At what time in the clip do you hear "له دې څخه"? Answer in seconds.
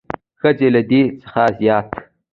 0.75-1.43